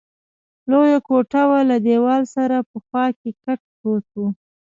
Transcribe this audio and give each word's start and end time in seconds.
لویه 0.69 0.97
کوټه 1.07 1.41
وه، 1.49 1.59
له 1.69 1.77
دېوال 1.87 2.23
سره 2.35 2.55
په 2.69 2.77
خوا 2.85 3.05
کې 3.19 3.29
کټ 3.43 3.59
پروت 3.75 4.07
وو. 4.17 4.27